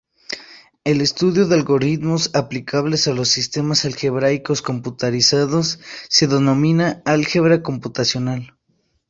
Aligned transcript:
El 0.83 0.99
estudio 0.99 1.47
de 1.47 1.53
algoritmos 1.53 2.31
aplicables 2.33 3.07
a 3.07 3.13
los 3.13 3.27
sistemas 3.27 3.85
algebraicos 3.85 4.63
computarizados 4.63 5.79
se 6.09 6.25
denomina 6.25 7.03
álgebra 7.05 7.61
computacional. 7.61 8.55